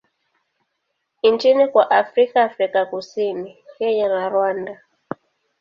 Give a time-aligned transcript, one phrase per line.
[1.23, 4.81] nchini kwa Afrika Afrika Kusini, Kenya na Rwanda.